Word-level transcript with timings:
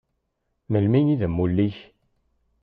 Melmi 0.71 0.99
i 1.13 1.15
d 1.19 1.21
amulli-ik? 1.27 1.77